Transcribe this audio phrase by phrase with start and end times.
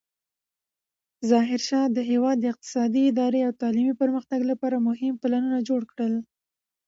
[1.29, 6.13] ظاهرشاه د هېواد د اقتصادي، اداري او تعلیمي پرمختګ لپاره مهم پلانونه جوړ کړل.